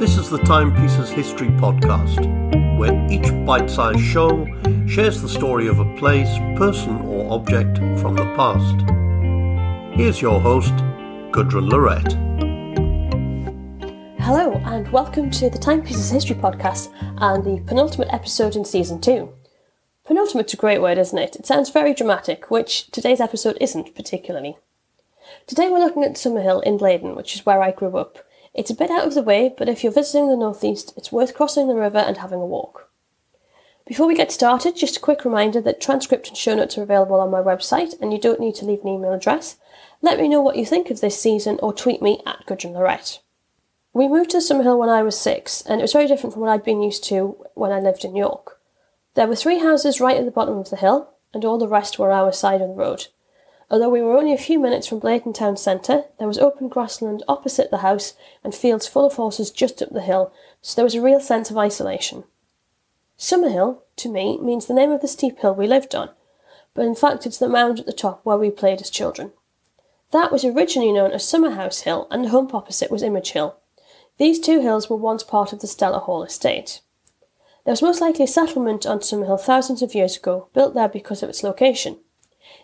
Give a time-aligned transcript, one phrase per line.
[0.00, 4.46] is the Timepieces History Podcast, where each bite sized show
[4.86, 8.76] shares the story of a place, person, or object from the past.
[9.98, 10.72] Here's your host,
[11.32, 12.12] Gudrun Lorette.
[14.20, 19.32] Hello, and welcome to the Timepieces History Podcast and the penultimate episode in Season 2.
[20.08, 21.34] Penultimate's a great word, isn't it?
[21.34, 24.58] It sounds very dramatic, which today's episode isn't particularly.
[25.48, 28.20] Today we're looking at Summerhill in Blaydon, which is where I grew up.
[28.58, 31.32] It's a bit out of the way, but if you're visiting the northeast, it's worth
[31.32, 32.90] crossing the river and having a walk.
[33.86, 37.20] Before we get started, just a quick reminder that transcript and show notes are available
[37.20, 39.58] on my website, and you don't need to leave an email address.
[40.02, 43.20] Let me know what you think of this season or tweet me at Gudrun Lorette.
[43.92, 46.50] We moved to Summerhill when I was six, and it was very different from what
[46.50, 48.58] I'd been used to when I lived in York.
[49.14, 51.96] There were three houses right at the bottom of the hill, and all the rest
[52.00, 53.06] were our side of the road.
[53.70, 57.22] Although we were only a few minutes from Blaydon town centre, there was open grassland
[57.28, 60.94] opposite the house and fields full of horses just up the hill, so there was
[60.94, 62.24] a real sense of isolation.
[63.18, 66.10] Summerhill, to me, means the name of the steep hill we lived on,
[66.72, 69.32] but in fact it's the mound at the top where we played as children.
[70.12, 73.56] That was originally known as Summerhouse Hill, and the hump opposite was Image Hill.
[74.16, 76.80] These two hills were once part of the Stella Hall estate.
[77.64, 81.22] There was most likely a settlement on Summerhill thousands of years ago, built there because
[81.22, 81.98] of its location.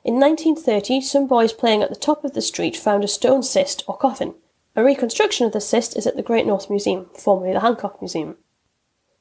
[0.05, 3.85] In 1930, some boys playing at the top of the street found a stone cist
[3.87, 4.35] or coffin.
[4.77, 8.37] A reconstruction of the cist is at the Great North Museum, formerly the Hancock Museum.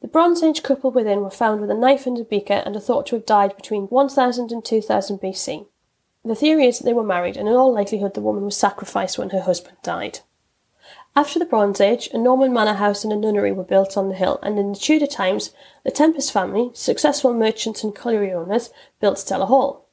[0.01, 2.81] The Bronze Age couple within were found with a knife and a beaker and are
[2.81, 5.67] thought to have died between 1000 and 2000 BC.
[6.25, 9.17] The theory is that they were married, and in all likelihood the woman was sacrificed
[9.17, 10.19] when her husband died.
[11.15, 14.15] After the Bronze Age, a Norman manor house and a nunnery were built on the
[14.15, 15.51] hill, and in the Tudor times,
[15.83, 19.87] the Tempest family, successful merchants and colliery owners, built Stella Hall.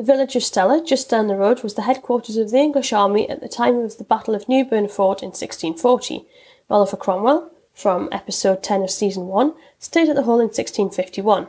[0.00, 3.28] The village of Stella, just down the road, was the headquarters of the English army
[3.28, 6.24] at the time of the Battle of Newburn Ford in 1640,
[6.68, 11.48] while Oliver Cromwell, from episode 10 of season 1, stayed at the hall in 1651.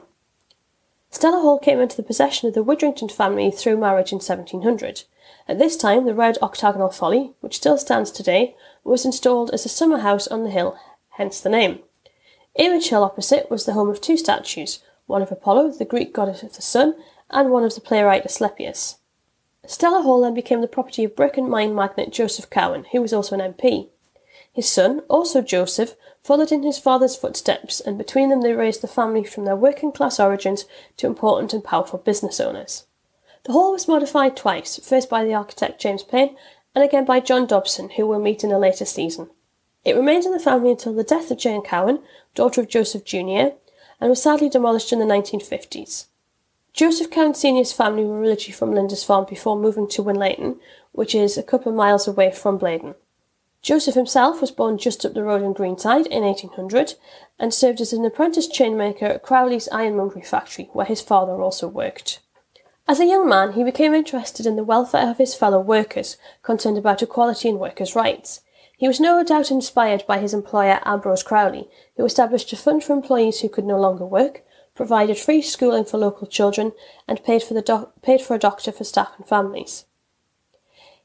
[1.12, 5.04] Stella Hall came into the possession of the Widdrington family through marriage in 1700.
[5.48, 9.70] At this time, the red octagonal folly, which still stands today, was installed as a
[9.70, 10.78] summer house on the hill,
[11.12, 11.80] hence the name.
[12.56, 16.44] Image Hill opposite was the home of two statues, one of Apollo, the Greek goddess
[16.44, 16.96] of the sun,
[17.32, 18.98] and one of the playwright Asclepius.
[19.66, 23.14] Stella Hall then became the property of brick and mine magnate Joseph Cowen, who was
[23.14, 23.90] also an MP.
[24.54, 28.88] His son, also Joseph, followed in his father's footsteps, and between them they raised the
[28.88, 30.66] family from their working class origins
[30.98, 32.86] to important and powerful business owners.
[33.44, 36.36] The hall was modified twice, first by the architect James Paine
[36.76, 39.30] and again by John Dobson, who we'll meet in a later season.
[39.84, 42.00] It remained in the family until the death of Jane Cowen,
[42.36, 43.56] daughter of Joseph Jr.,
[44.00, 46.06] and was sadly demolished in the 1950s.
[46.74, 50.58] Joseph Cowen Sr.'s family were originally from Lindisfarne before moving to Winlaton,
[50.94, 52.96] which is a couple of miles away from Blaydon.
[53.62, 56.96] Joseph himself was born just up the road in Greenside in 1800
[57.38, 62.20] and served as an apprentice chainmaker at Crowley's ironmongery factory, where his father also worked.
[62.88, 66.78] As a young man, he became interested in the welfare of his fellow workers, concerned
[66.78, 68.42] about equality and workers' rights.
[68.76, 72.94] He was no doubt inspired by his employer Ambrose Crowley, who established a fund for
[72.94, 74.44] employees who could no longer work,
[74.76, 76.72] provided free schooling for local children,
[77.08, 79.86] and paid for, the paid for a doctor for staff and families.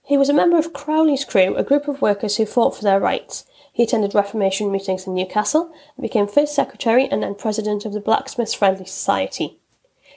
[0.02, 3.00] He was a member of Crowley's crew, a group of workers who fought for their
[3.00, 3.44] rights.
[3.72, 8.00] He attended Reformation meetings in Newcastle and became first secretary and then president of the
[8.00, 9.58] Blacksmiths Friendly Society.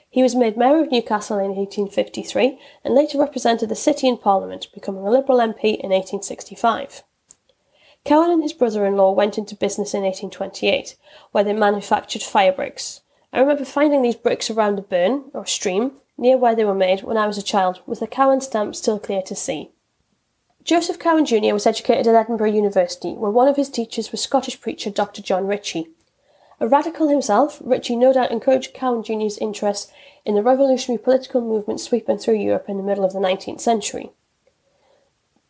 [0.07, 4.67] He was made Mayor of Newcastle in 1853 and later represented the city in Parliament,
[4.73, 7.03] becoming a Liberal MP in 1865.
[8.05, 10.95] Cowen and his brother in law went into business in 1828,
[11.31, 13.01] where they manufactured fire bricks.
[13.31, 17.03] I remember finding these bricks around a burn, or stream, near where they were made
[17.03, 19.69] when I was a child, with the Cowen stamp still clear to see.
[20.63, 21.53] Joseph Cowen Jr.
[21.53, 25.21] was educated at Edinburgh University, where one of his teachers was Scottish preacher Dr.
[25.21, 25.89] John Ritchie.
[26.59, 29.91] A radical himself, Ritchie no doubt encouraged Cowen Jr.'s interest
[30.25, 34.11] in the revolutionary political movement sweeping through Europe in the middle of the 19th century.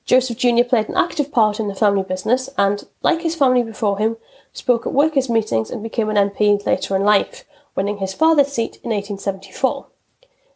[0.06, 0.64] Joseph Jr.
[0.64, 4.18] played an active part in the family business and, like his family before him,
[4.54, 7.44] spoke at workers' meetings and became an MP later in life,
[7.80, 9.88] winning his father's seat in 1874.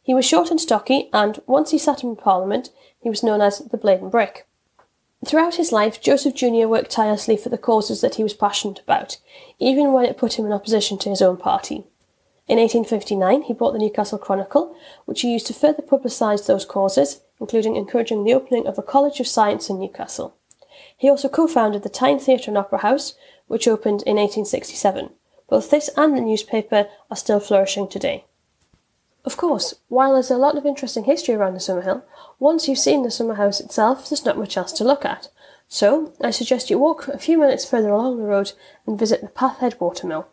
[0.01, 3.59] He was short and stocky, and once he sat in Parliament, he was known as
[3.59, 4.45] the Blaydon Brick.
[5.25, 6.67] Throughout his life, Joseph Jr.
[6.67, 9.19] worked tirelessly for the causes that he was passionate about,
[9.57, 11.85] even when it put him in opposition to his own party.
[12.49, 17.21] In 1859, he bought the Newcastle Chronicle, which he used to further publicise those causes,
[17.39, 20.35] including encouraging the opening of a College of Science in Newcastle.
[20.97, 23.13] He also co founded the Tyne Theatre and Opera House,
[23.47, 25.11] which opened in 1867.
[25.49, 28.25] Both this and the newspaper are still flourishing today.
[29.25, 32.03] Of course, while there's a lot of interesting history around the Summerhill,
[32.39, 35.29] once you've seen the summer house itself, there's not much else to look at.
[35.69, 38.51] So, I suggest you walk a few minutes further along the road
[38.85, 40.27] and visit the Pathhead Watermill.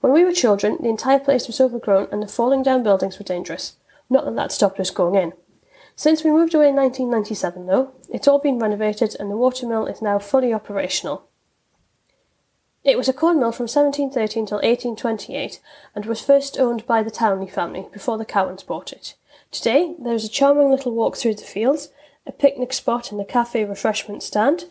[0.00, 3.24] When we were children, the entire place was overgrown and the falling down buildings were
[3.24, 3.76] dangerous.
[4.08, 5.32] Not that that stopped us going in.
[5.96, 10.00] Since we moved away in 1997, though, it's all been renovated and the watermill is
[10.00, 11.24] now fully operational.
[12.82, 15.60] It was a corn mill from 1713 until 1828
[15.94, 19.14] and was first owned by the Townley family before the Cowens bought it.
[19.50, 21.90] Today, there is a charming little walk through the fields,
[22.26, 24.66] a picnic spot and a cafe refreshment stand.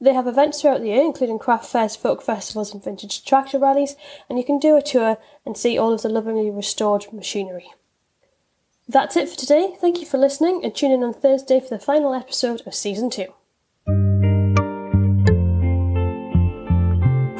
[0.00, 3.96] They have events throughout the year, including craft fairs, folk festivals, and vintage tractor rallies,
[4.28, 7.72] and you can do a tour and see all of the lovingly restored machinery.
[8.86, 9.76] That's it for today.
[9.80, 13.08] Thank you for listening, and tune in on Thursday for the final episode of Season
[13.08, 13.32] 2.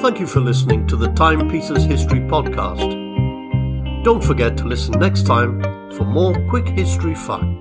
[0.05, 4.05] Thank you for listening to the Timepieces History Podcast.
[4.05, 5.63] Don't forget to listen next time
[5.93, 7.54] for more quick history facts.